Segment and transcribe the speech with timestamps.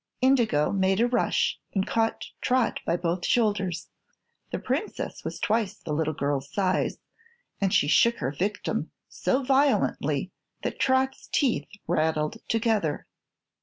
[0.19, 3.89] Indigo made a rush and caught Trot by both shoulders.
[4.49, 6.97] The Princess was twice the little girl's size
[7.61, 10.31] and she shook her victim so violently
[10.63, 13.05] that Trot's teeth rattled together.